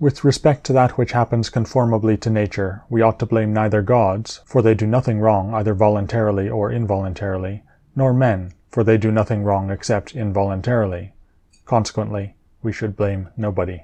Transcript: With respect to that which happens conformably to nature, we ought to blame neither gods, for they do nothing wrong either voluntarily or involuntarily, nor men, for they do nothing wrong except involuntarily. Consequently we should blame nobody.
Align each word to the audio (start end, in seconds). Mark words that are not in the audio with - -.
With 0.00 0.24
respect 0.24 0.64
to 0.64 0.72
that 0.72 0.96
which 0.96 1.12
happens 1.12 1.50
conformably 1.50 2.16
to 2.16 2.30
nature, 2.30 2.84
we 2.88 3.02
ought 3.02 3.18
to 3.18 3.26
blame 3.26 3.52
neither 3.52 3.82
gods, 3.82 4.40
for 4.46 4.62
they 4.62 4.74
do 4.74 4.86
nothing 4.86 5.20
wrong 5.20 5.52
either 5.52 5.74
voluntarily 5.74 6.48
or 6.48 6.72
involuntarily, 6.72 7.64
nor 7.94 8.14
men, 8.14 8.54
for 8.70 8.82
they 8.82 8.96
do 8.96 9.12
nothing 9.12 9.44
wrong 9.44 9.70
except 9.70 10.16
involuntarily. 10.16 11.12
Consequently 11.66 12.34
we 12.62 12.72
should 12.72 12.96
blame 12.96 13.28
nobody. 13.36 13.82